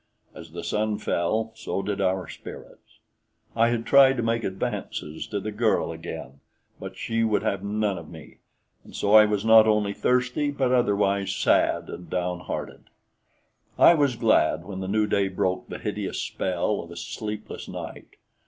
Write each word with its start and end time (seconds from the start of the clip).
As 0.33 0.53
the 0.53 0.63
sun 0.63 0.97
fell, 0.97 1.51
so 1.53 1.83
did 1.83 2.01
our 2.01 2.27
spirits. 2.27 2.97
I 3.55 3.67
had 3.67 3.85
tried 3.85 4.17
to 4.17 4.23
make 4.23 4.43
advances 4.43 5.27
to 5.27 5.39
the 5.39 5.51
girl 5.51 5.91
again; 5.91 6.39
but 6.79 6.97
she 6.97 7.23
would 7.23 7.43
have 7.43 7.61
none 7.63 7.99
of 7.99 8.09
me, 8.09 8.37
and 8.83 8.95
so 8.95 9.13
I 9.13 9.25
was 9.25 9.45
not 9.45 9.67
only 9.67 9.93
thirsty 9.93 10.49
but 10.49 10.71
otherwise 10.71 11.35
sad 11.35 11.87
and 11.87 12.09
downhearted. 12.09 12.85
I 13.77 13.93
was 13.93 14.15
glad 14.15 14.65
when 14.65 14.79
the 14.79 14.87
new 14.87 15.05
day 15.05 15.27
broke 15.27 15.67
the 15.69 15.77
hideous 15.77 16.17
spell 16.19 16.81
of 16.81 16.89
a 16.89 16.95
sleepless 16.95 17.67
night. 17.67 18.15